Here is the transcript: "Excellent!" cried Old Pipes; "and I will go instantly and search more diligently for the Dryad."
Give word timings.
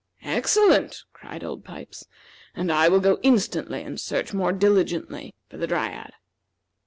"Excellent!" 0.25 1.03
cried 1.13 1.43
Old 1.43 1.63
Pipes; 1.63 2.07
"and 2.55 2.71
I 2.71 2.89
will 2.89 3.01
go 3.01 3.19
instantly 3.21 3.83
and 3.83 3.99
search 4.01 4.33
more 4.33 4.51
diligently 4.51 5.35
for 5.47 5.57
the 5.57 5.67
Dryad." 5.67 6.13